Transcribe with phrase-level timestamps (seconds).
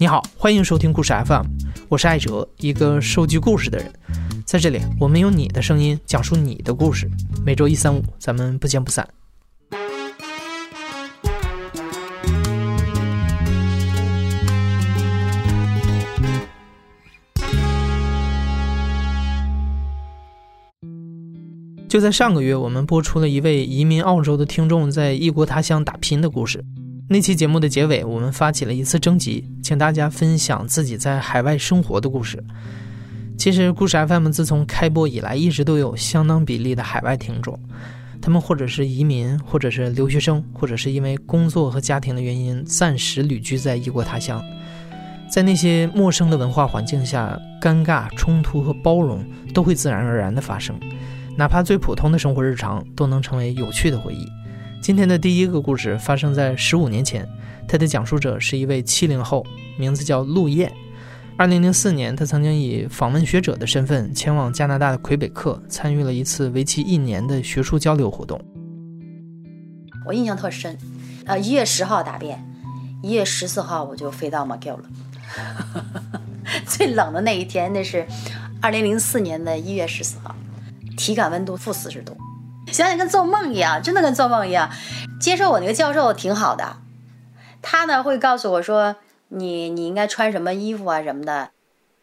[0.00, 1.44] 你好，欢迎收听故事 FM，
[1.88, 3.92] 我是艾哲，一个收集故事的人。
[4.46, 7.10] 在这里，我们用你的声音讲述你的故事。
[7.44, 9.08] 每周一、三、五，咱们不见不散。
[21.88, 26.64] 就在上个月，我们播出了一位移民澳洲的听众在异国他乡打拼的故事。
[27.10, 32.38] 那期节目的结尾，我们发起了一次征集，请大家分享自己在海外生活的故事。
[33.38, 37.58] 其实，故事 FM 自从开播以来，一直都有相当比例的海外听众，
[38.20, 44.44] 他们或者是移民，或者是留学生，或者是因为工作和家庭的原因暂时旅居在异国他乡。
[45.30, 50.78] 在那些陌生的文化环境下，尴尬、冲突和包容都会自然而然的发生，
[51.38, 54.26] 哪怕最普通的生活日常都能成为有趣的回忆。
[54.80, 57.28] 今天的第一个故事发生在十五年前，
[57.66, 59.44] 他的讲述者是一位七零后，
[59.76, 60.72] 名字叫陆燕。
[61.36, 68.40] 二零零四年，他曾经以访问学者的身份前往加拿大的魁北克，参与了一次为期一年的学术交流活动。
[70.06, 70.76] 我印象特深，
[71.26, 72.42] 呃，一月十号答辩，
[73.02, 74.82] 一月十四号我就飞到 McGill 了。
[76.66, 78.06] 最冷的那一天，那是
[78.62, 80.34] 二零零四年的一月十四号，
[80.96, 82.16] 体感温度负四十度。
[82.72, 84.70] 想想跟做梦一样，真的跟做梦一样。
[85.20, 86.76] 接受我那个教授挺好的，
[87.62, 88.96] 他呢会告诉我说，
[89.28, 91.50] 你你应该穿什么衣服啊什么的。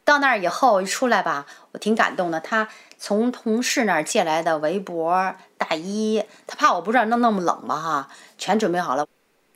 [0.04, 2.40] 到那儿以后一出来吧，我挺感动的。
[2.40, 2.68] 他
[3.00, 9.08] 从同事那儿借来的围脖、大衣，他怕我不知道弄那么冷吧哈，全准备好了。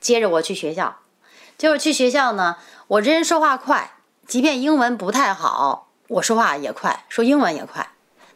[0.02, 0.96] 接着我去学校，
[1.58, 2.56] 结果去学校呢，
[2.88, 3.92] 我这人说话快，
[4.26, 7.90] 即便英文不太好，我说话也快，说英文也快。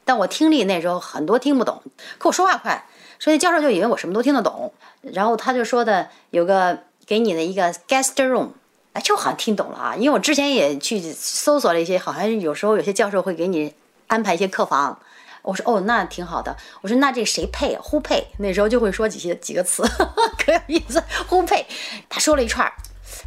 [0.05, 1.81] 但我听力那时候很多听不懂，
[2.17, 2.85] 可我说话快，
[3.19, 4.73] 所以教授就以为我什么都听得懂。
[5.01, 8.49] 然后他就说的有个给你的一个 guest room，
[8.93, 9.95] 哎，就好像听懂了啊。
[9.95, 13.73] 因为我之前也去搜索了一些，好像有时候有些教授会给你
[14.07, 14.97] 安排一些客房。
[15.41, 16.55] 我说哦，那挺好的。
[16.79, 18.23] 我说那这谁配？Who pay？
[18.37, 19.83] 那时候就会说几些几个词，
[20.39, 21.03] 可有意思。
[21.29, 21.65] Who pay？
[22.07, 22.65] 他说了一串，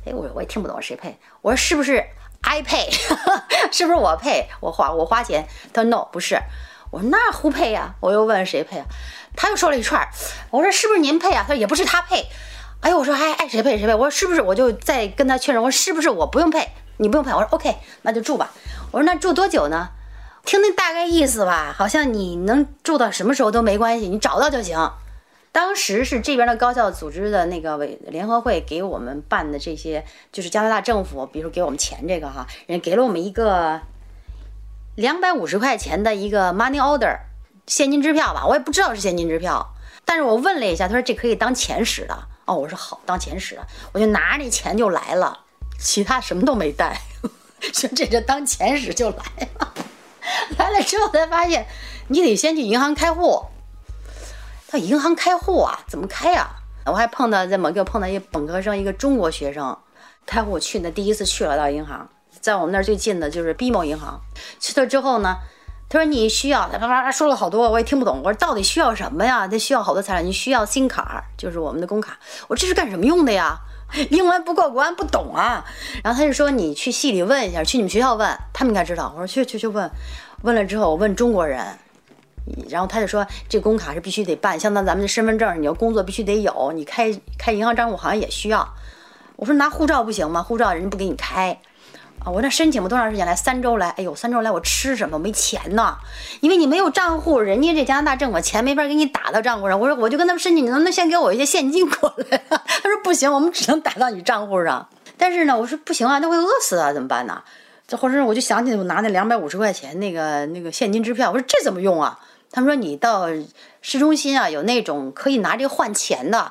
[0.06, 1.18] 哎，我我也听不懂谁配。
[1.42, 2.02] 我说是不是
[2.40, 2.90] I pay？
[3.70, 4.46] 是不是我配？
[4.60, 5.46] 我花我花钱？
[5.74, 6.38] 他说 No，不是。
[6.90, 7.94] 我说那胡配呀？
[8.00, 8.86] 我又问谁配啊？
[9.36, 10.08] 他又说了一串。
[10.50, 11.44] 我说是不是您配啊？
[11.46, 12.26] 他说也不是他配。
[12.80, 13.94] 哎呦，我说还爱谁配谁配。
[13.94, 14.40] 我说是不是？
[14.40, 15.62] 我就再跟他确认。
[15.62, 16.68] 我说是不是我不用配？
[16.98, 17.32] 你不用配。
[17.32, 18.52] 我说 OK，那就住吧。
[18.92, 19.88] 我说那住多久呢？
[20.44, 24.92] 听那大概意思吧，好像你能住到什么时候都没关系，你找到就行。
[25.50, 33.80] 当时是这边的高校组织的那个委联合会给我们办的这些，就是加拿大政府，比如给我们钱这个哈，人给了我们一个。
[34.96, 37.18] 两百五十块钱的一个 money order
[37.66, 39.74] 现金支票吧，我也不知道是现金支票，
[40.04, 42.16] 但是我问了一下，他说这可以当钱使的。
[42.46, 45.40] 哦，我说好，当钱使的，我就拿着钱就来了，
[45.78, 46.98] 其他什么都没带，
[47.74, 49.74] 说这就当钱使就来了。
[50.56, 51.66] 来了之后才发现，
[52.08, 53.44] 你得先去银行开户。
[54.70, 55.80] 到银行开户啊？
[55.86, 56.48] 怎么开呀？
[56.86, 59.76] 我还碰到在某个碰到一本科生，一个中国学生
[60.24, 62.08] 开户去那，第一次去了到银行。
[62.46, 64.20] 在我们那儿最近的就是 BMO 银行，
[64.60, 65.38] 去了之后呢，
[65.88, 68.20] 他说你需要，他叭叭说了好多，我也听不懂。
[68.22, 69.48] 我说到底需要什么呀？
[69.48, 72.16] 他需要好多材料，你需要新卡，就是我们的工卡。
[72.46, 73.58] 我说这是干什么用的呀？
[74.10, 75.64] 英文不过关，不懂啊。
[76.04, 79.12] 然后他就说你去系里问一下，去你们学校问，他们应该知道。
[79.16, 79.90] 我说去去去问，
[80.42, 81.76] 问了之后我问中国人，
[82.68, 88.68] 然后他就说这工卡是必须得办，相当咱们的身份证，你要工作必须得有，你开开银行账户好像也需要。
[89.34, 90.44] 我说拿护照不行吗？
[90.44, 91.60] 护照人家不给你开。
[92.26, 95.16] 啊，我那申请不多长时间来，三周来，哎呦，三周来我吃什么？
[95.16, 95.96] 没钱呢，
[96.40, 99.78] 因为你没有账户，人家这加拿大政府钱没法给你打到账户上。
[99.78, 102.42] 我说我就跟他们申请，你能不能先给我一些现金过来？
[102.50, 104.88] 他说不行，我们只能打到你账户上。
[105.16, 107.40] 但是呢，我说不行啊，那会饿死啊，怎么办呢？
[107.86, 112.18] 这或者我就想起我拿那两百五十块钱那个那个现金支票，我说这怎么用啊？
[112.50, 113.28] 他们说你到
[113.82, 116.50] 市中心啊，有那种可以拿这个换钱的，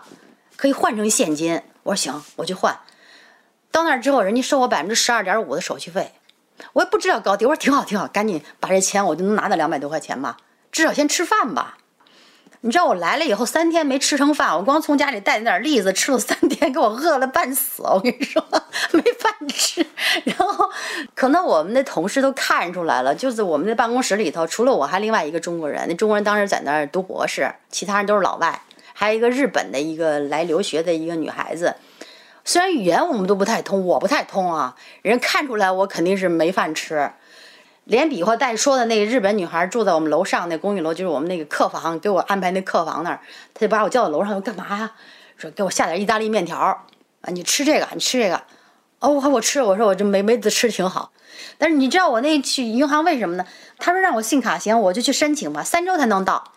[0.56, 1.62] 可以换成现金。
[1.83, 2.80] 我说行，我去换。
[3.75, 6.13] 到那儿之后，人家收我百分之十二点五的手续费，
[6.72, 7.45] 我也不知道高低。
[7.45, 10.38] 我说挺好挺好，赶紧把这钱我就能拿到两百多块钱吧，
[10.72, 11.75] 至少先吃饭吧。
[12.62, 17.83] 你知道我来了以后三天没吃成饭，我光从家里带那点栗子吃了三天，给我饿了半死。
[17.83, 18.42] 我跟你说
[18.94, 19.86] 没饭吃。
[20.24, 20.69] 然后
[21.13, 28.62] 可能我们的同事都看出来了，就是我们的办公室里头，除了我还另外一个中国人，那中国人当时在那儿读博士，其他人都是老外，
[28.94, 31.75] 还有一个日本的一个来留学的一个女孩子。
[32.45, 37.12] 虽然语言我们都不太通，我不太通啊，人看出来我肯定是没饭吃，
[37.86, 43.19] 连比划带说的那个日本女孩住在我们楼上那公寓楼，就是我们那个客房，给我安排那客房那儿，
[43.56, 44.92] 他就把我叫到楼上，说干嘛呀？
[45.38, 46.83] 说给我下点意大利面条啊，
[47.27, 48.42] 你吃这个，你吃这个。
[49.00, 51.12] 哦，我我吃，我说我这没没吃挺好。
[51.57, 53.45] 但是你知道我那去银行为什么呢？
[53.80, 56.51] 他说让我信卡行，我就去申请吧，三周才能到。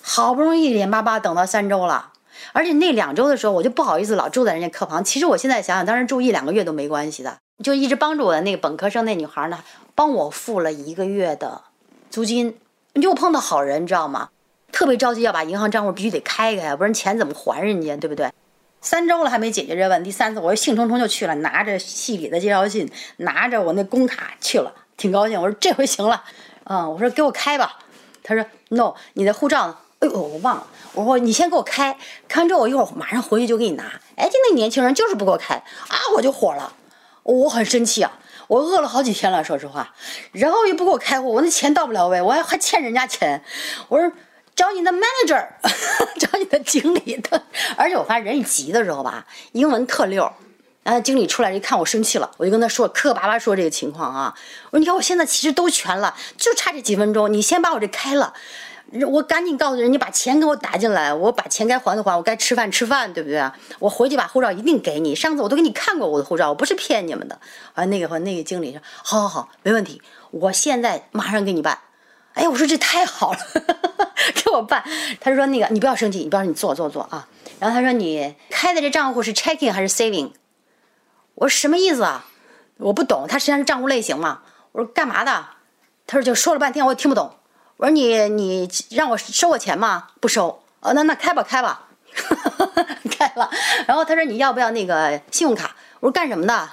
[0.00, 2.11] 好不容易眼巴巴等到三周了，
[2.52, 5.04] 而且那两周的时候，我就不好意思老住在人家客房。
[5.04, 9.58] 其实我现在想想，当时住一两个月都没关系的，就一直帮助我的那个本科生那女孩呢，
[9.94, 11.62] 帮我付了一个月的
[12.10, 12.56] 租金。
[12.94, 14.28] 你就碰到好人，你知道吗？
[14.70, 18.30] 特别着急要把银行账户必须得开开，不然钱怎么还人家，对不对？
[18.80, 25.40] 三周了还没解决这问题，三次我就兴冲冲就去了，拿着系里的介绍信，拿着我那工卡去了，挺高兴。
[25.40, 26.22] 我说这回行了，
[26.64, 27.78] 嗯，我说给我开吧。
[28.22, 29.76] 他说 no，你的护照呢？
[30.02, 30.66] 哎呦，我忘了。
[30.92, 31.96] 我说你先给我开，
[32.28, 33.84] 开完之后我一会儿马上回去就给你拿。
[34.16, 36.72] 哎，就那年轻人就是不给我开啊，我就火了，
[37.22, 38.12] 我很生气啊，
[38.48, 39.94] 我饿了好几天了，说实话，
[40.32, 43.42] 然后又不给我开户，我那钱到不了位，我还还欠人家钱，
[43.88, 44.12] 我说。
[44.54, 45.42] 找你的 manager，
[46.20, 47.42] 找你的经理的，
[47.74, 50.30] 而且我发现人一急的时候吧，英文特溜。
[50.82, 54.34] 然后经理出来一看我生气了，我就跟他说磕磕巴巴说这个情况啊。
[54.66, 58.34] 我说你看我现在其实都全了，就差这几分钟，你先把我这开了，
[59.10, 63.56] 我赶紧告诉人家把钱给我打进来，我把钱该还的还，我该吃饭吃饭，对不对啊？
[63.78, 67.40] 我回去把护照一定给你，上次我都给你看过我的护照，我不是骗你们的。
[67.74, 71.78] 完，那个和那个经理说好好好，没问题，我现在马上给你办。
[72.34, 73.38] 哎，我说这太好了，
[74.34, 74.84] 给我办。
[75.20, 77.28] 他说那个你不要生气，你不要你坐坐坐啊。
[77.58, 80.32] 然后他说你开的这账户是 checking 还是 saving？
[81.34, 82.26] 我说什么意思啊？
[82.78, 84.40] 我不懂，他实际上是账户类型嘛。
[84.72, 85.46] 我说干嘛的？
[86.06, 87.34] 他说就说了半天我也听不懂。
[87.76, 90.08] 我说你你让我收我钱吗？
[90.20, 90.62] 不收。
[90.80, 91.88] 哦，那那开吧开吧，
[93.10, 93.48] 开了。
[93.86, 95.74] 然后他说你要不要那个信用卡？
[96.00, 96.68] 我说干什么的？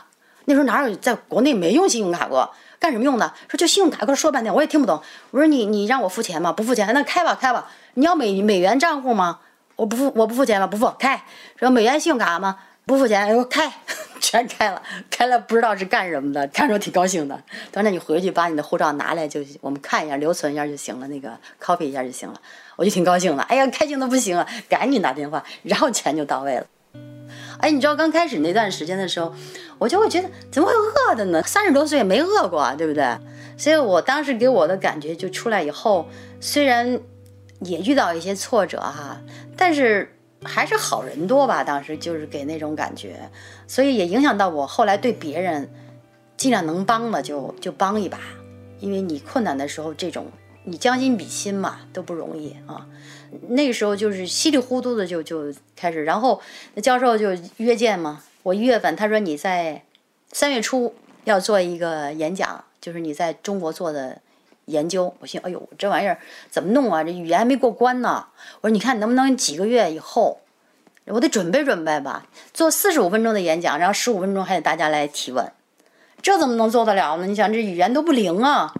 [0.46, 2.50] 那时候哪有在国内没用信用卡过。
[2.80, 3.34] 干什么用的？
[3.48, 5.01] 说就信用卡，跟说半天我也听不懂。
[5.31, 6.51] 我说你你让我付钱吗？
[6.51, 7.69] 不付钱，那开吧开吧。
[7.95, 9.40] 你要美美元账户吗？
[9.75, 10.66] 我不付我不付钱吗？
[10.66, 11.24] 不付开。
[11.57, 12.57] 说美元信用卡吗？
[12.90, 13.38] 不付钱。
[13.38, 13.72] 我开，
[14.20, 14.82] 全开了，
[15.12, 17.40] 开了不知道是干什么的，看着我挺高兴的。
[17.72, 22.42] 等那你回去把你的护照拿来就行我们看一下留存一下就行了，那个 copy 一下就行了。
[22.76, 26.66] 我就挺高兴的，哎呀开心的不行了，赶紧打电话，然后钱就到位了。
[27.60, 29.32] 哎，你知道刚开始那段时间的时候，
[29.78, 31.44] 我就会觉得怎么会饿的呢？
[31.44, 33.06] 三十多岁也没饿过啊，对不对？
[33.56, 36.10] 所以我当时给我的感觉就出来以后，
[36.40, 37.00] 虽然
[37.60, 39.22] 也遇到一些挫折哈，
[39.56, 41.64] 但是还是好人多吧。
[41.64, 43.30] 当时就是给那种感觉，
[43.68, 45.70] 所以也影响到我后来对别人
[46.38, 48.20] 尽量能帮的就就帮一把，
[48.80, 50.28] 因为你困难的时候这种
[50.64, 52.88] 你将心比心嘛都不容易啊。
[53.50, 56.42] 那个时候就是稀里糊涂的就就开始，然后
[56.74, 58.24] 那教授就约见嘛。
[58.42, 59.84] 我一月份他说你在
[60.32, 60.96] 三月初
[61.26, 64.22] 要做一个演讲，就是你在中国做的
[64.69, 65.13] 研究。
[65.19, 66.18] 我心哎呦，这玩意儿
[66.50, 67.04] 怎么弄啊？
[67.04, 68.27] 这语言还没过关呢。
[68.62, 70.39] 我说你看能不能几个月以后，
[71.06, 72.25] 我得准备准备吧。
[72.54, 75.51] 做四十五分钟的演讲，然后十五分钟还得大家来提问，
[76.21, 77.25] 这怎么能做得了呢？
[77.27, 78.74] 你想这语言都不灵啊，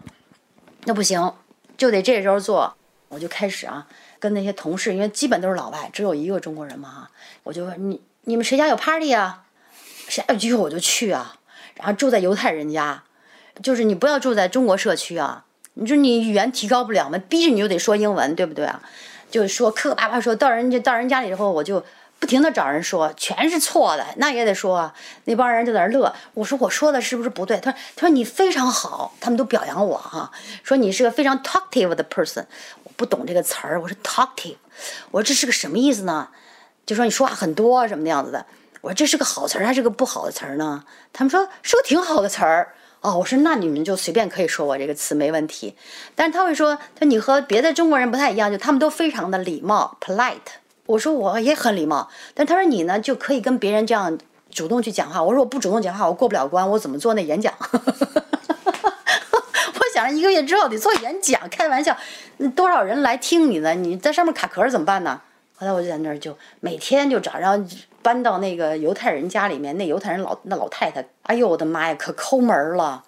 [0.86, 1.34] 那不行，
[1.78, 2.76] 就得这时候做。
[3.10, 3.88] 我就开始啊。
[4.22, 7.12] 跟那些同事，因为基本都是老外，只有一个中国人嘛哈，
[7.44, 9.46] 我就问你你们谁家有 party 啊？
[10.10, 11.38] 谁家有聚会我就去啊。
[11.76, 13.02] 然后住在犹太人家，
[13.64, 15.46] 就是你不要住在中国社区啊。
[15.80, 18.82] 你说你语言提高不了嘛，逼着你就得说英文，对不对啊？
[19.32, 21.84] 就说磕磕巴巴说到人家到人家里之后，我就
[22.20, 24.94] 不停的找人说，全是错的，那也得说啊。
[25.26, 26.14] 那帮人就在那乐。
[26.34, 27.58] 我说我说的是不是不对？
[27.60, 30.30] 他说他说你非常好，他们都表扬我哈，
[30.64, 32.44] 说你是个非常 talkative 的 person。
[32.84, 34.58] 我不懂这个词儿，我说 talkative，
[35.12, 36.28] 我说这是个什么意思呢？
[36.86, 38.46] 就说你说话很多什么那样子的。
[38.82, 40.84] 我说这是个好词儿还是个不好的词儿呢？
[41.14, 42.74] 他们说是个挺好的词儿。
[43.02, 45.74] 哦，我说那你们就随便可以说我这个词没问题。
[46.16, 50.40] 但是他会说，他你和别的中国人不太一样，就他们都非常的礼貌 polite。
[50.86, 54.18] 我说我也很礼貌，但他说你呢就可以跟别人这样
[54.52, 55.24] 主动去讲话。
[55.24, 57.54] 我说我不主动讲话，我过不了关，我怎么做那演讲？
[57.62, 57.70] 我
[59.94, 61.96] 想着一个月之后得做演讲，开玩笑，
[62.56, 63.74] 多少人来听你呢？
[63.76, 65.22] 你在上面卡壳怎么办呢？
[65.60, 67.62] 后来我就在那儿就每天就找，然后
[68.02, 73.04] 搬到那个犹太人家里面，那犹太人老那老太太，哎呦我的妈呀，可抠门了！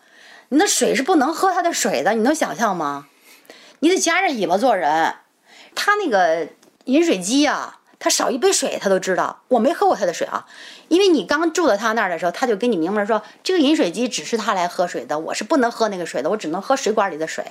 [0.49, 3.07] 你那水是不能喝他的水的，你能想象吗？
[3.79, 5.15] 你得夹着尾巴做人，
[5.73, 6.49] 他那个
[6.83, 7.77] 饮水机呀。
[8.03, 9.43] 他少一杯水，他都知道。
[9.47, 10.47] 我没喝过他的水啊，
[10.87, 17.45] 因为你刚住到他那儿的时候，他就跟你明白说，这个饮水机只是他来喝水的，我是不能喝那个水的，我只能喝水管里的水。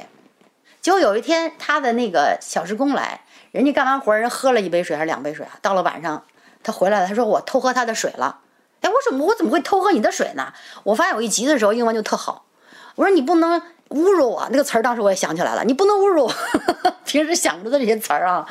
[0.81, 5.59] 结果有一天，他的那个小时工来，人家干完活，人喝了一杯水还是两杯水啊？
[5.63, 6.25] 到了晚上，
[6.63, 8.41] 他回来了，他说我偷喝他的水了。
[8.81, 10.53] 哎，我怎么我怎么会偷喝你的水呢？
[10.85, 12.47] 我发现我一急的时候，英文就特好。
[12.95, 13.63] 我说你不能。
[13.91, 15.65] 侮辱我那个词儿，当时我也想起来了。
[15.65, 16.31] 你不能侮辱
[17.05, 18.47] 平时想着的这些词儿啊！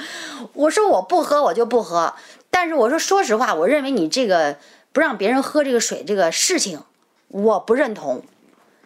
[0.51, 2.13] 我说我不喝，我就不喝。
[2.51, 4.57] 但是我说说实话，我认为你这个
[4.91, 6.83] 不让别人喝这个水这个事情，
[7.29, 8.21] 我不认同，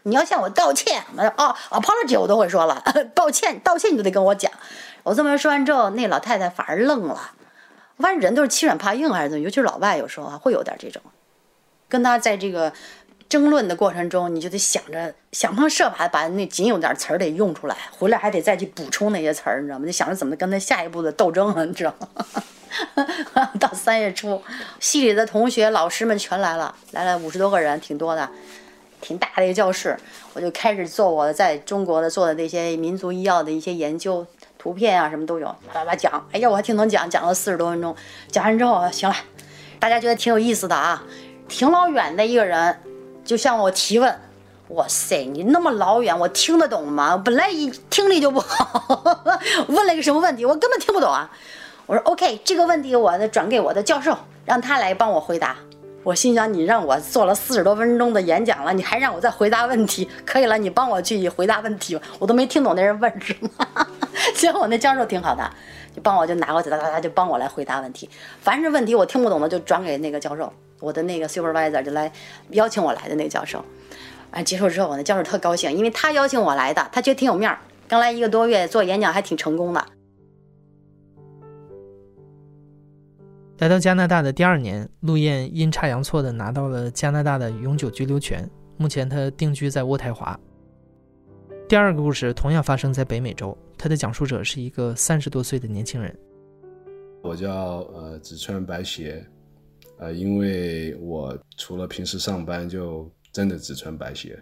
[0.04, 1.04] 你要向我道歉。
[1.38, 2.84] 哦，apology 我都会说了，
[3.16, 4.52] 抱歉，道歉你都得跟我讲。
[5.04, 7.32] 我这么说完之后，那老太太反而愣了。
[7.98, 11.02] 我发现人都是欺软怕硬还是怎么，尤其是老外有时候啊会有点这种，
[11.88, 12.74] 跟他在这个
[13.30, 19.86] 争论的过程中，你就得想着想方设法把那仅有点词儿得用出来，回来还得再去补充那些词儿，你知道吗？
[19.86, 22.08] 就想着怎么跟他下一步的斗争了，你知道吗？
[23.60, 24.42] 到三月初，
[24.80, 28.28] 系里的同学、老师们全来了，来了五十多个人，挺多的，
[29.00, 29.96] 挺大的一个教室。
[30.34, 34.26] 我就开始做我在中国的做的那些民族医药的一些研究。
[34.64, 36.26] 图片啊，什么都有，叭叭讲。
[36.32, 37.94] 哎呀，我还挺能讲，讲了四十多分钟。
[38.32, 39.16] 讲完之后，行了，
[39.78, 41.04] 大家觉得挺有意思的啊。
[41.50, 42.80] 挺老远的一个人
[43.26, 44.18] 就向我提问，
[44.70, 47.18] 哇塞，你那么老远，我听得懂吗？
[47.18, 49.04] 本来一听力就不好，
[49.68, 51.30] 问了一个什么问题，我根本听不懂啊。
[51.86, 55.58] 我说 OK，这个问题我转给我的教授，让他来帮我回答。
[56.04, 60.10] 我心想，你让我做了四十多分钟的演讲了，你还让我再回答问题？
[60.26, 63.50] 可以了，你帮我去回答问题吧，我都没听懂那人问什么。
[64.44, 65.50] 结果我那教授挺好的，
[65.96, 68.10] 就帮我就拿过去，哒哒哒就帮我来回答问题。
[68.42, 72.12] 凡是问题我听不懂的，就转给那个教授，我的那个 supervisor 就来
[72.50, 73.64] 邀请我来的那个教授。
[74.34, 77.58] 完结束之后，我那教授特高兴，因为他邀请我来的，他觉得挺有面儿。
[77.88, 79.86] 刚来一个多月，做演讲还挺成功的。
[83.60, 90.38] 来到加拿大的第二年，陆燕阴差阳错的拿到了加拿大的永久居留权，目前他定居在渥太华。
[91.74, 96.16] 第二个故事同样发生在北美洲，它的讲述者是一个三十多岁的年轻人。
[97.24, 99.26] 我叫呃只穿白鞋，
[99.98, 104.40] 呃，因为我除了平时上班就真的只穿白鞋。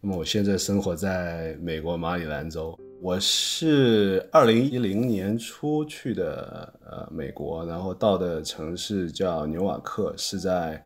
[0.00, 10.80] 那么我现在生活在美国马里兰州，我是二零一零年初去的呃美国，然后到的城市叫纽瓦克，是在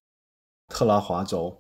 [0.71, 1.55] 特拉华州。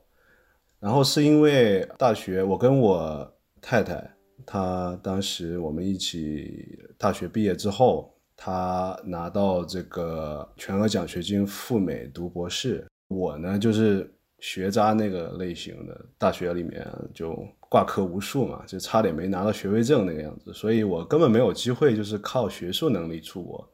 [0.80, 4.13] 然后是因为大学，我跟我太太。
[4.46, 12.86] 他当时我们一起大学毕业之后，他拿到这个全额奖学金赴美读博士。
[13.08, 17.36] 我呢就是学渣那个类型的，大学里面就
[17.68, 20.52] 挂科无数嘛，就差点没拿到学位证那个样子。
[20.52, 23.70] 所以我根本没有机会，就是靠学术能力出国。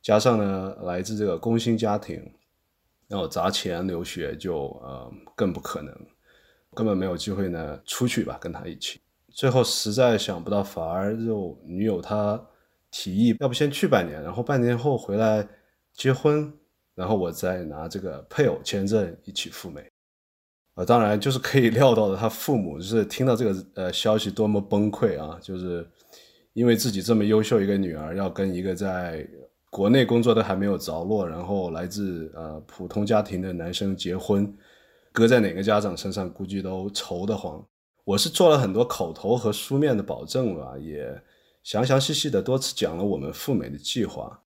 [0.00, 2.20] 加上呢，来自这个工薪家庭，
[3.08, 5.94] 然后砸钱留学就呃更不可能，
[6.74, 9.00] 根本没有机会呢出去吧，跟他一起。
[9.32, 12.40] 最后实在想不到，反而就女友她
[12.90, 15.46] 提议，要不先去半年，然后半年后回来
[15.94, 16.52] 结婚，
[16.94, 19.82] 然后我再拿这个配偶签证一起赴美。
[20.74, 25.38] 啊，当然就是可以料到的，他父母就是听到这个呃消息多么崩溃啊！
[25.42, 25.86] 就是
[26.54, 29.26] 因为自己这么优秀一个女儿，要跟一个在
[29.68, 34.50] 国内工作都还没有着落，然后来自呃普通家庭的男生结婚，
[35.12, 37.62] 搁在哪个家长身上，估计都愁得慌。
[38.04, 41.22] 我是做了很多口头和书面的保证吧，也
[41.62, 44.40] 详详细细的多次讲了我们赴美的计划。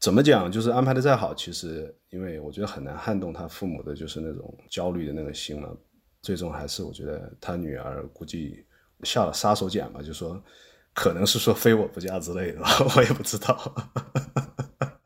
[0.00, 5.76] 怎么讲，就是安排的再好，其实因为我觉得很难撼动他父母的，就是那种焦虑的那个心了。
[6.22, 8.64] 最终还是我觉得他女儿估计
[9.02, 10.42] 下了杀手锏吧，就说
[10.94, 13.74] 可能是说非我不嫁之类的吧， 我也不知道。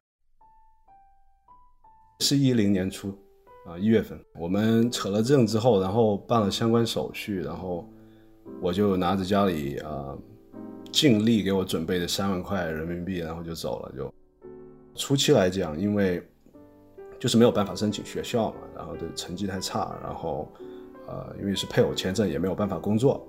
[2.21, 3.19] 是一零年初。
[3.65, 7.89] 啊，一月份我们扯了证之后，然后办了相关手续，然后
[8.61, 10.17] 我就拿着家里啊
[10.91, 13.93] 尽力给我准备的三万块人民币，然后就走了。
[13.97, 14.13] 就
[14.97, 16.21] 初期来讲，因为
[17.21, 20.53] 就是没有办法申请学校嘛，然后的成绩太差，然后
[21.07, 23.25] 呃，因为是配偶签证，也没有办法工作。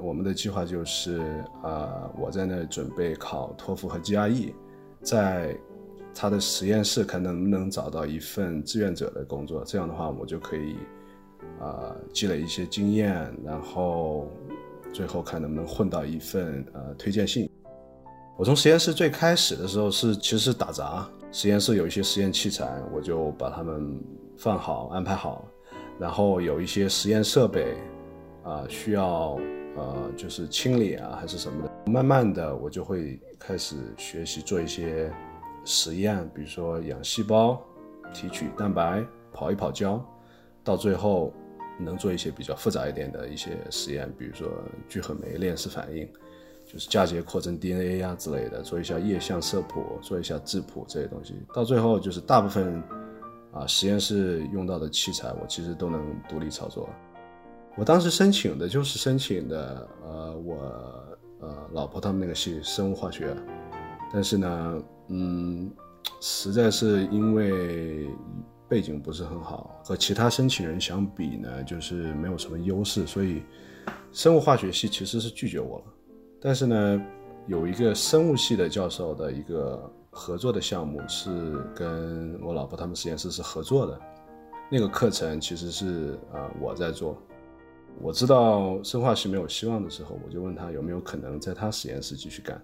[0.00, 1.20] 我们的计划就是
[1.62, 4.52] 啊，我在那准备考托福和 GRE，
[5.02, 5.56] 在。
[6.14, 10.76] 他的实验室看能不能找到一份志愿者的工作，这样的话我就可以，
[11.60, 14.28] 啊，积累一些经验，然后
[14.92, 17.48] 最后看能不能混到一份呃推荐信。
[18.36, 24.00] 我从实验室最开始的时候是其实是打杂，实验室有一些实验器材，我就把它们
[24.36, 25.46] 放好安排好，
[26.00, 27.76] 然后有一些实验设备，
[28.42, 29.38] 啊需要
[29.76, 35.12] 呃就是清理啊还是什么的，慢慢的我就会开始学习做一些。
[35.64, 37.60] 实验，比如说养细胞、
[38.14, 40.02] 提取蛋白、跑一跑胶，
[40.64, 41.32] 到最后
[41.78, 44.48] 能做一些比较复杂一点的一些实验，比如说
[44.88, 46.08] 聚合酶链式反应，
[46.66, 51.34] 就是嫁接扩增 DNA 呀之类的，做一下液相色谱，做一下质谱这些东西。
[51.54, 52.82] 到最后就是大部分
[53.52, 56.88] 啊实验室用到的器材，我其实都能独立操作。
[57.76, 60.56] 我当时申请的就是申请的呃我
[61.40, 63.36] 呃老婆他们那个系生物化学，
[64.12, 64.82] 但是呢。
[65.08, 65.70] 嗯，
[66.20, 68.08] 实在是因为
[68.68, 73.42] 背景不是很好，和其他申请人相比呢，就是没有什么优势，所以
[74.12, 75.84] 生物化学系其实是拒绝我了。
[76.40, 77.02] 但是呢，
[77.46, 84.00] 有一个生物系的教授的一个合作的项目是跟我老婆他们实验室是合作的，
[84.70, 87.16] 那个课程其实是呃我在做。
[88.00, 92.62] 我知道生化系没有希望的时候，我就问他有没有可能在他实验室继续干，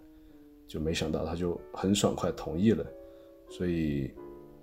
[0.67, 2.85] 就没想到他就很爽快同意了，
[3.51, 4.11] 所以。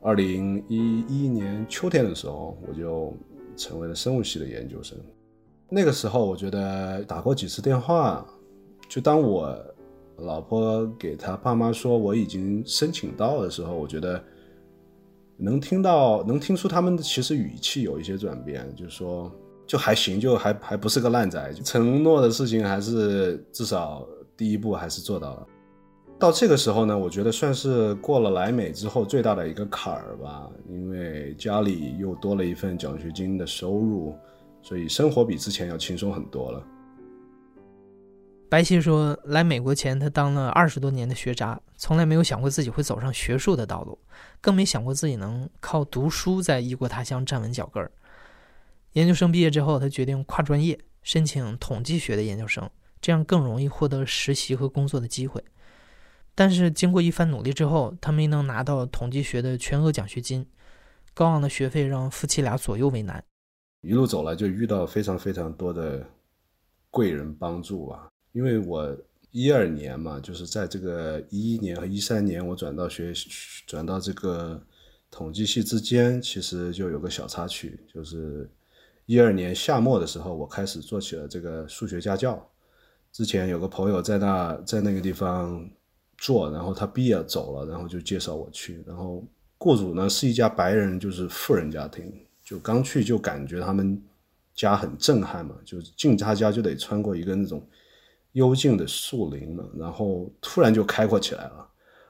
[0.04, 3.16] 二零一一年秋天的时候，我就
[3.56, 4.98] 成为了生物系的研究生。
[5.70, 8.26] 那个时候，我觉得打过几次电话，
[8.90, 9.56] 就当我
[10.18, 14.20] 老婆给他爸妈说我已经申请到的时候，我觉得
[15.38, 19.32] 能听到，能听出他们其实语气有一些转变，就是说
[19.68, 24.04] 就还行，就还还不是个烂仔，承诺的事情还是至少
[24.36, 25.48] 第一步还是做到了。
[26.22, 34.16] 到这个时候呢，我觉得算是过了来美之后最大的一个坎儿吧，因为家里又多了一份奖学金的收入，
[34.62, 36.64] 所以生活比之前要轻松很多了。
[38.48, 43.98] 白希说，来美国前他当了二十多年的学渣，从来没有想过自己会走上学术的道路，
[44.40, 47.92] 更没想过自己能靠读书在异国他乡站稳脚跟儿。
[48.94, 52.70] 研究生毕业之后，他决定跨专业申请统计学的研究生，
[53.02, 55.44] 这样更容易获得实习和工作的机会。
[56.34, 60.46] 但是经过一番努力之后，他没能拿到统计学的全额奖学金，
[61.14, 63.24] 高昂的学费让夫妻俩左右为难。
[63.82, 66.08] 一路走来就遇到非常非常多的
[66.90, 68.08] 贵人帮助吧。
[68.32, 68.98] 因为我
[69.32, 73.12] 一二年嘛，就是在这个一一年和一三年，我转到学
[73.68, 74.60] 转到这个
[75.12, 78.50] 统计系之间，其实就有个小插曲，就是
[79.06, 82.50] 一二年夏末的时候，我开始做起了这个数学家教。
[83.12, 85.70] 之前有个朋友在那在那个地方。
[86.22, 88.84] 做，然后他毕业走了，然后就介绍我去。
[88.86, 89.26] 然后
[89.58, 92.14] 雇主呢是一家白人，就是富人家庭。
[92.44, 94.00] 就刚去就感觉他们
[94.54, 97.66] 家很震撼嘛，就进他家就得穿过一个那种
[98.34, 101.68] 幽静的树林嘛，然后突然就开阔起来了，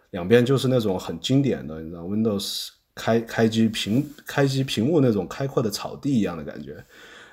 [0.10, 6.84] 两边就是那种很经典的，你知道 Windows 开开机屏开机屏幕那种开阔的草地一样的感觉，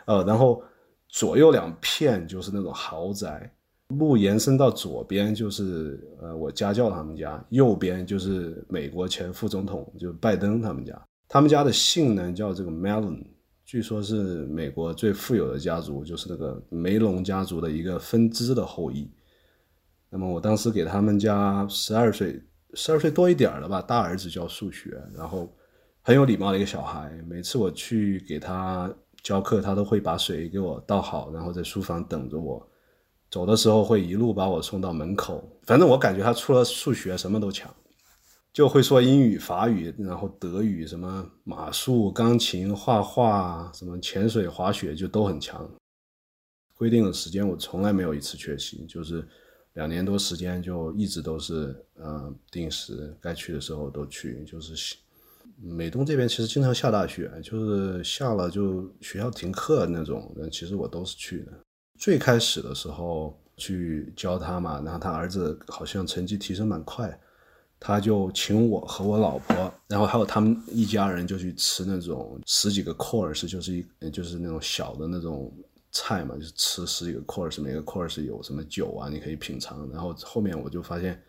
[0.04, 0.62] 呃，然后
[1.08, 3.52] 左右两片就是那种豪宅。
[3.88, 11.00] 路延伸到左边就是呃我家教他们家，右边就是美国前副总统就拜登他们家。
[11.26, 13.22] 他们家的姓呢叫这个 Melon
[13.64, 19.10] 据说是美国最富有的家族，就是那个梅隆家族的一个分支的后裔。
[20.10, 22.42] 那么我当时给他们家十二岁，
[22.74, 25.50] 十二岁多一点了吧，大儿子教数学，然后
[26.02, 27.10] 很有礼貌的一个小孩。
[27.26, 28.90] 每次我去给他
[29.22, 32.67] 教课，他都会把水给我倒好，然后在书房等着我。
[33.30, 37.74] 走的时候会一路把我送到门口，反正我感觉他除了数学什么都强，
[38.52, 45.70] 就会说英语、法语，然后德语，什么马术、钢琴、画画，什么潜水、滑雪就都很强。
[46.74, 49.26] 规定的时间我从来没有一次缺席，就是
[49.74, 54.44] 两年多时间就一直都是呃定时该去的时候都去。
[54.44, 54.96] 就是
[55.60, 61.52] 美东这边其实经常下大雪，就是下了就学校停课那种，其实我都是去的。
[61.98, 67.18] 最开始的时候去教他嘛，然后他儿子好像成绩提升蛮快，
[67.80, 75.52] 他就请我和我老婆，然后还有他们一家人就去吃那种十几个 course，就是一就是那种小的那种
[75.90, 79.90] 菜嘛，就吃十几个 course，每个 course 有什么酒啊，你可以品尝。
[79.90, 81.20] 然后后面我就发现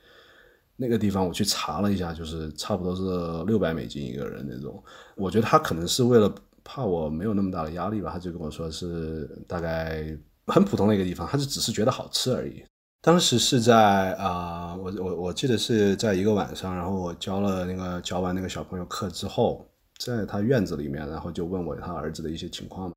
[0.75, 4.83] 那个地方我去查了一下，就是差不多是六百美金一个人那种。
[5.15, 6.31] 我觉得他可能是为了
[6.63, 10.15] 怕我没有那么大的压力吧，他就跟我说是大概。
[10.49, 12.63] 很普通的一个地方，他就只是觉得好吃而已。
[13.01, 19.65] 当时是在啊，我我我记得是在一个晚上，然后我教了那个教完那个小朋友课之后，
[19.97, 22.91] 在他院子里面，然后就问我他儿子的一些情况。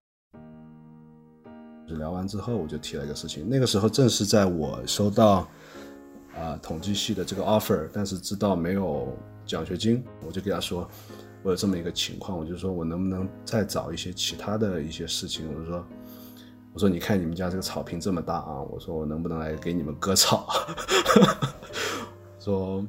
[1.89, 3.49] 就聊完之后，我就提了一个事情。
[3.49, 5.49] 那个时候正是在我收到
[6.37, 10.89] 啊统计系的这个 offer，但是知道没有奖学金，我就给他说
[11.45, 15.87] 我有这么一个情况，我就说我能不能再找一些其他的一些事情，我就说。
[16.75, 18.63] 我说：“你看你们家这个草坪这么大啊！
[18.63, 20.49] 我说我能不能来给你们割草？
[22.41, 22.83] 说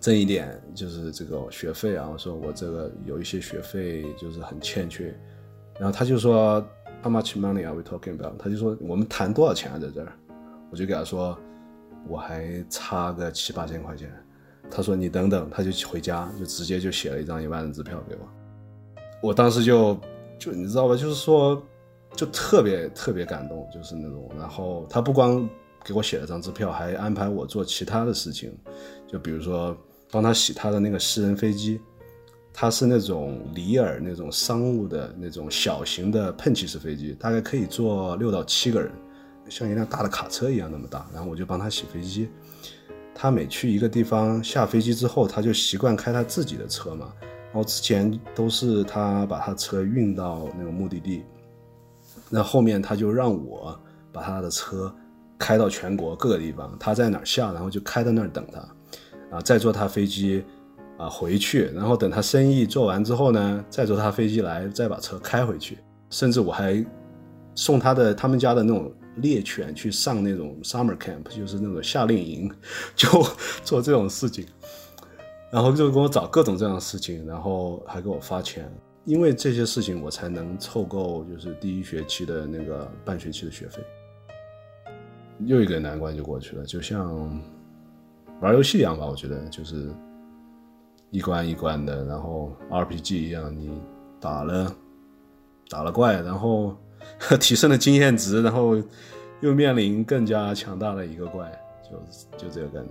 [0.00, 2.08] 挣一点就是这个学费啊！
[2.10, 5.14] 我说我这个有一些学费就是很欠缺。
[5.78, 6.66] 然后他就说
[7.02, 8.32] ：How much money are we talking about？
[8.38, 9.78] 他就说我们谈多少钱啊？
[9.78, 10.10] 在这儿？
[10.70, 11.38] 我就给他说
[12.08, 14.10] 我还差个七八千块钱。
[14.70, 18.20] 他说你等等，他就回家就直接就写了一张一万的支票给我。
[19.20, 20.00] 我当时就
[20.38, 21.62] 就你知道吧，就是说。
[22.16, 24.28] 就特别特别感动，就是那种。
[24.38, 25.48] 然后他不光
[25.84, 28.52] 给我写了张支票，还安排我做其他的事情，
[29.06, 29.76] 就比如说
[30.10, 31.80] 帮他洗他的那个私人飞机。
[32.58, 38.90] 他是那种里尔那种商务的那种小型的喷气式飞机，大概可以坐六到七个人，
[39.50, 41.06] 像一辆大的卡车一样那么大。
[41.12, 42.30] 然后我就帮他洗飞机。
[43.14, 47.12] 他每去一个地方下飞机之后，他就习惯开他自己的车嘛。
[47.20, 51.24] 然后之前都是他把他车运到那个目的地，
[52.30, 53.78] 那后面他就让我
[54.12, 54.94] 把他的车
[55.38, 60.44] 开到全国各个地方，他在哪儿下，然后就开到那儿等他，啊，再坐他飞机。
[60.98, 65.76] 啊，回去，然后等他生意做完之后呢，再坐他飞机来，再把车开回去。
[66.08, 66.82] 甚至我还
[67.54, 72.50] 送他的他们家的那种猎犬去上那种 summer camp，就是那种夏令营，
[72.94, 73.08] 就
[73.62, 74.46] 做这种事情。
[75.52, 78.66] 然后就给我找各种这样的事情，然后还给我发钱，
[79.06, 83.82] 因为这些事情我才能凑够，就是第一学期的那个半学期的学费。
[85.46, 87.42] 又一个难关就过去了，就像
[88.42, 89.90] 玩游戏一样吧，我觉得就是。
[91.12, 93.70] 一关一关的，然后 RPG 一样，你
[94.20, 94.76] 打了
[95.70, 96.76] 打了怪，然后
[97.40, 98.76] 提升了经验值，然后
[99.40, 101.50] 又面临更加强大的一个怪，
[101.88, 102.90] 就就这个感觉。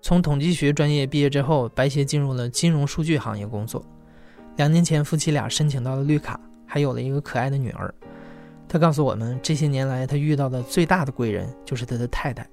[0.00, 3.84] 从统计学专业毕业之后，白鞋进入了金融数据行业工作。
[4.56, 7.92] 两年前，夫妻俩申请到了绿卡，还有了一个可爱的女儿。
[8.68, 12.48] 他告诉我们，这些年来他遇到的最大的贵人就是他的太太。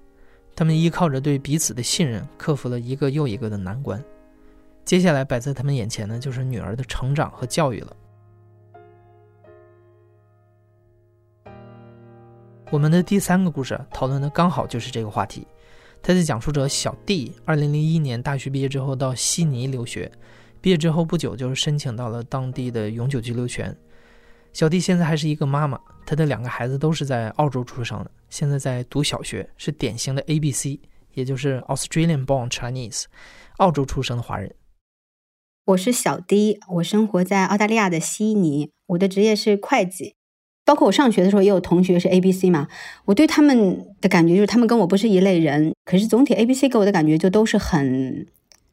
[0.56, 4.02] 他们依靠着对彼此的信任，克服了一个又一个的难关。
[4.86, 7.96] 接下来摆在他们眼前的，就是女儿的成长和教育了。
[12.72, 15.46] 我们的第三个故事讨论的刚好就是这个话题。
[16.08, 20.12] 他的讲述者小弟，二零零一年大学毕业之后到悉尼留学，
[20.62, 23.76] 毕业之后不久就是申请到了当地的永久居留权。
[24.54, 28.12] 小弟现在还是一个妈妈，他的两个孩子都是在澳洲出生的。
[28.30, 30.80] 现在在读小学，是典型的 A B C，
[31.16, 33.06] 也就是 Australian born Chinese，
[33.58, 34.54] 澳洲出生的华人。
[35.66, 40.14] 我是小 D，我生活在澳大利亚的悉尼，我的职业是会计。
[40.66, 42.68] 包括我上学的时候也有同学是 A B C 嘛，
[43.06, 45.74] 我对他们的感觉就是他们跟我不是一类人。
[45.86, 48.26] 可是总体 A B C 给我的感觉就都是很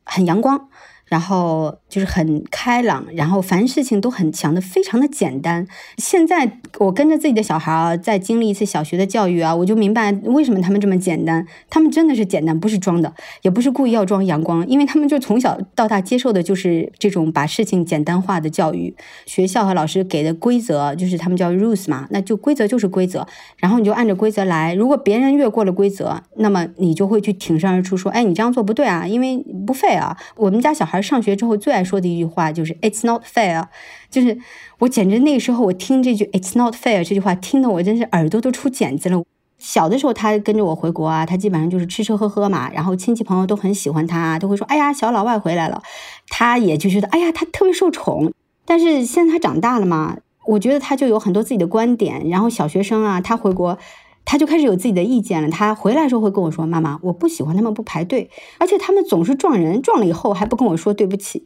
[0.05, 0.69] 很阳光。
[1.13, 5.67] 然后就是很开朗，然后凡事情都很强的，非常的简单。
[5.99, 11.47] 现在我跟着自己的小孩啊，在经历一次小学的教育啊，我就明白为什么他们这么简单。
[11.69, 18.97] 他们真的是简单，不是装的，也不是故意要装阳光，因为他们就从小到大接受的就是这种把事情简单化的教育。
[19.27, 23.27] 学校和老师给的规则就是他们叫 rules 嘛，那就规则就是规则，
[23.59, 24.75] 然后你就按着规则来。
[24.75, 31.02] 如果别人越过了规则，那么你就会去挺身而出说：“哎，你这样做不对啊，因为不 fair 啊。”我们家小孩。
[31.03, 33.67] 上学之后最爱说的一句话就是 "It's not fair"，
[34.11, 34.39] 就是
[34.79, 39.23] 我简直那个时候我听这句 "It's not fair" 这句话听得我真是耳朵都出茧子了。
[39.59, 45.83] 小的时候他跟着我回国啊，他基本上就是吃吃喝喝嘛，然后亲戚朋友都很喜欢他，都会说哎呀小老外回来了，
[46.29, 48.33] 他也就觉得哎呀他特别受宠。
[48.65, 53.79] 但是现在他长大了嘛，我觉得他就有很多自己的观点，然后小学生啊，他回国。
[54.25, 55.49] 他就开始有自己的意见了。
[55.51, 61.45] 他回来的时候会跟我说：“妈妈，我不喜欢他们不排队，而且他们总是撞人，撞了以后还不跟我说对不起。”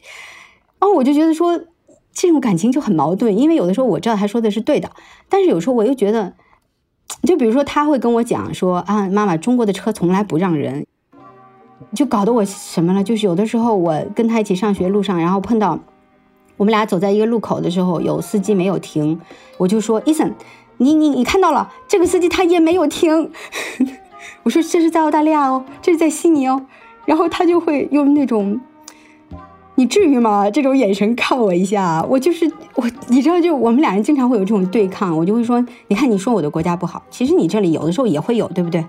[0.79, 1.61] 然后我就觉得说，
[2.13, 3.37] 这种感情就很矛盾。
[3.37, 4.91] 因为有的时候我知道他说的是对的，
[5.29, 6.35] 但是有时候我又觉得，
[7.23, 10.87] 就比如说他会跟我讲说：“啊，妈妈，中国的车从来不让人。”
[11.95, 13.05] 就搞得我什么了？
[13.05, 15.79] 就是有的时候我跟他一起上学路上，然后碰到
[16.57, 19.21] 我们俩走在一个路口的时候，有司机没有停，
[19.59, 20.35] 我就说：“伊森。”
[20.79, 23.31] 你你你看到了，这个司机他也没有停。
[24.43, 26.67] 我说这是在澳大利亚哦，这是在悉尼哦。
[27.05, 28.61] 然后他就会用那种，
[29.77, 30.51] 你至于吗？
[30.51, 32.05] 这种眼神看我一下。
[32.09, 35.17] 我就是我，你知道，就我们俩人经常会有这种对抗。
[35.17, 38.85] 我就会说，你看你说我的国家不好，其实你这里有的时候也会有，对不对？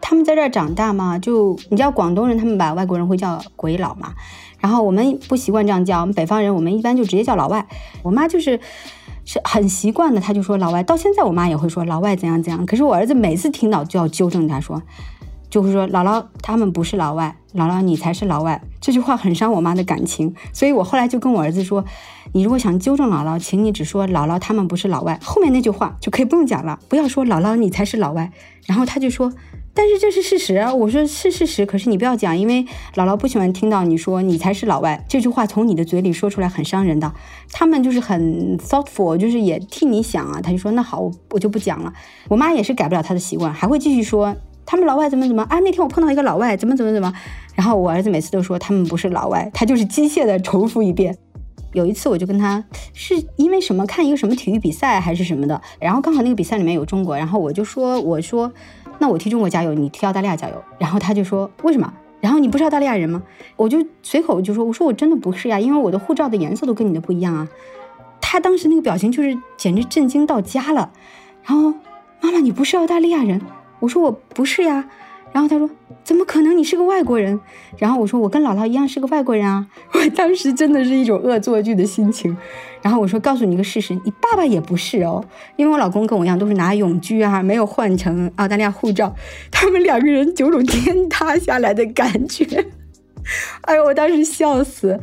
[0.00, 4.12] 他们在这儿长大嘛，就你知道广东人他们把外国人会叫鬼佬嘛，
[4.58, 7.66] 然后我们不习惯这样叫，我们北方人我们一般就直接叫老外。
[8.02, 8.58] 我妈就是。
[9.24, 10.82] 是很习惯的，他就说老外。
[10.82, 12.64] 到现在我妈也会说老外怎样怎样。
[12.66, 14.82] 可是我儿子每次听到就要纠正他，说
[15.48, 18.62] 就会说姥姥他们不是老外，姥姥你才是老外。
[18.80, 21.84] 这句话很伤我妈的感情，所以我后来就跟我儿子说，
[22.32, 28.32] 你如果想纠正姥姥，请你只说姥姥他们不是老外，后面那句话就可以不用讲了，不要说姥姥你才是老外。
[28.66, 29.32] 然后他就说。
[29.74, 30.74] 但是这是事实啊！
[30.74, 32.62] 我说是事实，可是你不要讲，因为
[32.94, 37.10] 姥姥不喜欢听到你说你才是老外这句话从你的嘴里说出来很伤人的。
[37.50, 40.42] 他们就是很 thoughtful，就是也替你想啊。
[40.42, 41.90] 他就说那好，我我就不讲了。
[42.28, 45.58] 我妈也是改不了她的习惯，还会继续说他们老外怎么怎么啊。
[45.60, 47.10] 那天我碰到一个老外，怎么怎么怎么。
[47.54, 51.16] 然后我儿子每次都说他们不是老外，他就是机械的重复一遍。
[51.72, 58.52] 有一次我就跟他是因为什么看一个什么体育比赛还是什么的，然后刚好那个比赛里面有中国，然后我就说我说。
[58.98, 60.62] 那我替中国加油，你替澳大利亚加油。
[60.78, 61.92] 然后他就说为什么？
[62.20, 63.20] 然后你不是澳大利亚人吗？
[63.56, 67.48] 我就随口就说我说我真的不是呀，因为我的护照的颜色都跟你的不一样啊。
[68.20, 70.92] 他当时那个表情就是简直震惊到家了。
[71.42, 71.72] 然后
[72.20, 73.40] 妈妈你不是澳大利亚人？
[73.80, 74.88] 我说我不是呀。
[75.32, 75.68] 然后他说
[76.04, 76.56] ：“怎么可能？
[76.56, 77.40] 你是个外国人。”
[77.78, 82.36] 然后我说：“我跟姥姥一样是个外国人啊！” 我当时真的是一种恶作剧的心情。
[82.82, 85.24] 然后我说：“告诉你一个事实，你爸爸也不是哦，
[85.56, 89.14] 因为我老公跟我一样都是拿永居啊，没有换成澳大利亚护照。
[89.50, 92.44] 他们两个人有种天塌下来的感觉。
[93.62, 95.00] 哎呦，我当时笑死。”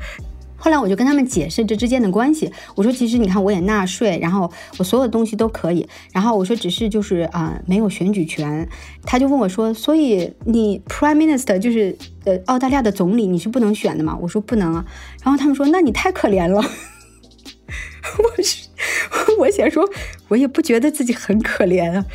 [0.60, 8.67] 后来我就跟他们解释这之间的关系，我说其实你看我也纳税，然后我所有的东西都可以，然后我说只是就是啊没有选举权，
[9.04, 14.17] 他就问我说，所以你 Prime Minister 就是呃澳大利亚的总理你是不能选的吗？
[14.22, 14.86] 我说不能啊，
[15.24, 16.58] 然后他们说那你太可怜了，
[18.17, 18.67] 我是
[19.39, 19.88] 我想说
[20.28, 22.06] 我也不觉得自己很可怜啊。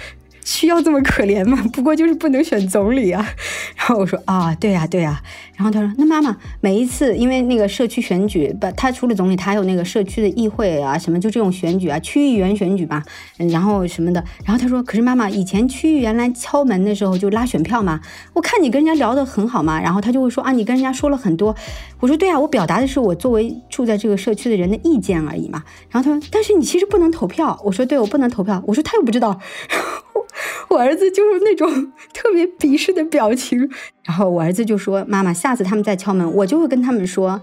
[0.45, 1.59] 需要这么可怜吗？
[1.73, 3.27] 不过就是不能选总理啊。
[3.77, 5.21] 然后我说啊，对呀，对呀。
[5.57, 13.03] 然后他说，那妈妈每一次因为那个社区选举，不，他除了总理，他还有那个社区的议会啊，什么就这种选举啊，区议员选举吧，
[13.37, 14.23] 然后什么的。
[14.45, 18.01] 然后他说，可是妈妈以前区议员来敲门的时候就拉选票嘛，
[18.35, 19.81] 我看你跟人家聊得很好嘛。
[19.81, 21.55] 然后他就会说啊，你跟人家说了很多。
[22.01, 25.63] 我说对呀，我表达的是我作为住在这个社区的人的意见而已嘛。
[25.89, 27.61] 然后他说，但是你其实不能投票。
[27.65, 28.61] 我说对，我不能投票。
[28.67, 29.39] 我说他又不知道。
[30.69, 31.69] 我儿子就是那种
[32.13, 33.71] 特别鄙视的表情，
[34.03, 37.41] 然后我儿子就说：“妈妈，下次他们再敲门，我就会跟他们说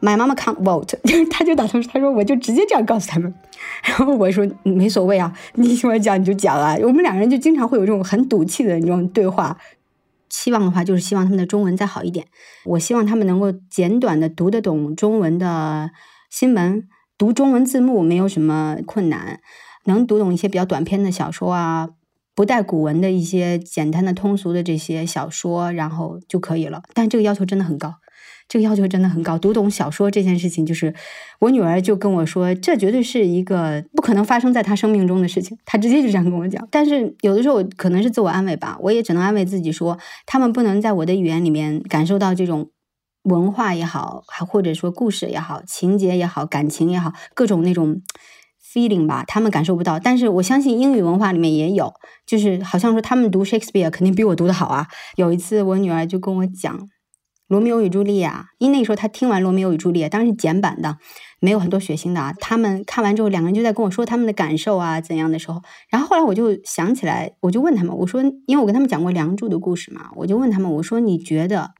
[0.00, 3.32] ，My mama can't vote。”就是他就打算他说我就直接这样告诉他们。
[3.84, 6.76] 然后我说没所谓啊，你喜欢讲你就讲啊。
[6.82, 9.56] 我们两个人就经常会有这种很赌气的那种对话。
[10.28, 12.26] 期望的话就是希望他们的中文再好一点。
[12.64, 15.90] 我希望他们能够简短的读得懂中文的
[16.30, 16.88] 新闻，
[17.18, 19.40] 读中文字幕没有什么困难。
[19.84, 21.88] 能读懂一些比较短篇的小说啊，
[22.34, 26.82] 不带古文的一些简单的通俗的这些小说，然后就可以了。
[26.94, 27.94] 但这个要求真的很高，
[28.48, 29.38] 这个要求真的很高。
[29.38, 30.94] 读懂小说这件事情，就是
[31.40, 35.58] 我女儿就跟我说，这绝对是一个不可能发生在她生命中的事情。
[35.64, 36.66] 她直接就这样跟我讲。
[36.70, 42.70] 但是有的时候可能是自我安慰吧，我也只能安慰自己说，他们不能在我的语言里面感受到这种
[43.24, 48.00] 文化也好，还或者说故事也好，情节也好，感情也好，各种那种。
[48.72, 51.92] Feeling 吧，他们感受不到，但是我相信英语文化里面也有，
[52.26, 54.86] 就是好像说他们读 Shakespeare 肯定比我读的好啊。
[55.16, 56.78] 有一次我女儿就跟我讲
[57.48, 60.96] 《罗密欧与朱丽叶》，因为那时候她听完《罗密欧与朱丽叶》，当时简版的，
[61.38, 62.32] 没有很多血腥的啊。
[62.40, 71.72] 他们看完之后，两个人就在跟我说他们的感受啊，怎样的时候，然后后来我就想起来，我就问他们，我说，因为我跟他们讲过《梁祝》的故事嘛，我就问他们，我说你觉得，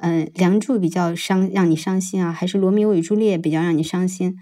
[0.00, 4.34] 嗯，《梁祝》比较伤让你伤心啊，还是《罗密欧与朱丽叶》比较让你伤心？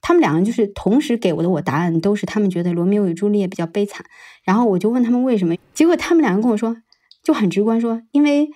[0.00, 4.04] 他们两个就是同时给我的，我答案都是他们觉得罗密欧与朱丽叶比较悲惨。
[4.44, 6.76] 然后我就问他们为什么，结果他们两个跟我说
[7.22, 8.50] 就很直观说，因为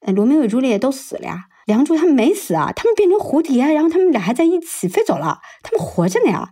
[0.00, 6.50] 呃罗密欧与朱丽叶都死了呀，梁祝他们没死啊，他们变成蝴蝶，然后他们俩还在一起飞走了，他们活着呢呀。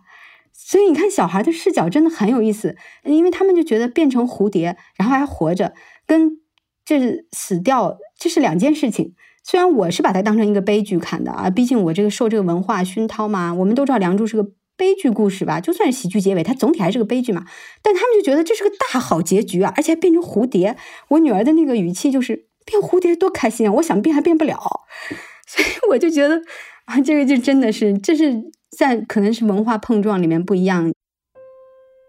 [0.51, 5.73] 所以你看小孩的视角真的很有意思，因为他们就觉得变成蝴蝶然后还活着，
[6.07, 6.39] 跟
[6.85, 9.13] 这死掉这是两件事情。
[9.43, 13.53] 虽然我是把它当成一个悲剧看的啊，毕竟我这个受这个文化熏陶嘛。
[13.53, 17.45] 我们都知道《梁祝》是个悲剧故事吧，就算是喜剧结尾，它总体还是个悲剧嘛。
[17.81, 20.77] 但他们就觉得这是个大好结局啊，而且还变成蝴蝶。
[21.09, 23.73] 我女儿的那个语气就是变蝴蝶多开心啊！
[23.73, 24.57] 我想变还变不了，
[25.45, 26.41] 所以我就觉得
[26.85, 28.41] 啊，这个就真的是这是
[28.77, 30.89] 在可能是文化碰撞里面不一样。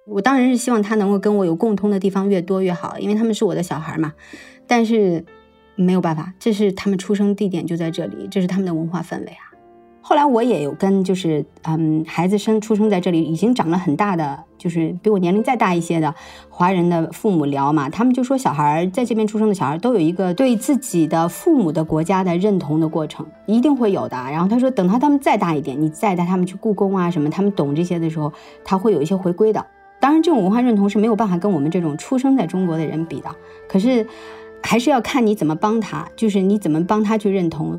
[0.07, 4.13] 我当然是希望他能够跟我有共通的地方越多越好，因为他们是我的小孩嘛。
[4.69, 5.25] 但是。
[5.77, 9.51] 没有办法，这是他们出生地点就在这里，这是他们的文化氛围啊。
[10.07, 16.15] 后来我也有跟就是嗯孩子生出生在这里，已经长了很大的，就是比我年龄再大一些的
[16.51, 24.15] 华人的父母聊嘛，他们就说小孩在这边出生的小孩都有一个对自己的父母的国家的认同的过程，一定会有的。
[24.31, 28.31] 然后他说等他他们再大一点，你再带他们去故宫啊什么，他们懂这些的时候，
[28.63, 29.67] 他会有一些回归的。
[30.01, 33.35] 当然这种文化认同是没有办法跟我们这种出生在中国的人比的，
[33.67, 34.07] 可是。
[34.67, 37.79] 还是要看你怎么帮他，就是你怎么帮他去认同。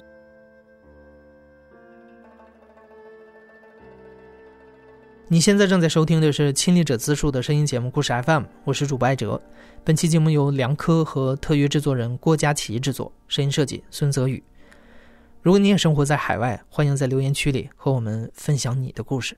[5.27, 9.41] 你现在正在收听的是亲历者自述的声音节目故事 FM，我是主播艾哲。
[9.83, 14.41] 本期节目由梁科和特约制作人郭佳琪制作，声音设计孙泽宇。
[15.41, 19.35] 如果你也生活在海外，欢迎在留言区里和我们分享你的故事。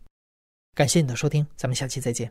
[0.75, 2.29] 感谢你的收听，咱们下期再见。